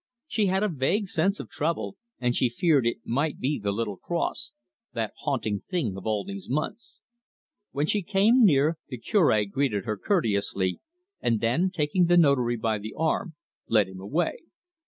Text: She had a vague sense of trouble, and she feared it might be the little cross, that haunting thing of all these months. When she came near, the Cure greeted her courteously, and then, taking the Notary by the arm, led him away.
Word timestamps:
She 0.25 0.47
had 0.47 0.63
a 0.63 0.67
vague 0.67 1.07
sense 1.07 1.39
of 1.39 1.47
trouble, 1.47 1.95
and 2.19 2.35
she 2.35 2.49
feared 2.49 2.87
it 2.87 3.05
might 3.05 3.37
be 3.39 3.59
the 3.59 3.71
little 3.71 3.97
cross, 3.97 4.51
that 4.93 5.13
haunting 5.19 5.59
thing 5.59 5.95
of 5.95 6.07
all 6.07 6.23
these 6.25 6.49
months. 6.49 7.01
When 7.69 7.85
she 7.85 8.01
came 8.01 8.43
near, 8.43 8.79
the 8.87 8.97
Cure 8.97 9.45
greeted 9.45 9.85
her 9.85 9.97
courteously, 9.97 10.79
and 11.21 11.39
then, 11.39 11.69
taking 11.69 12.07
the 12.07 12.17
Notary 12.17 12.57
by 12.57 12.79
the 12.79 12.95
arm, 12.97 13.35
led 13.67 13.87
him 13.87 13.99
away. 13.99 14.37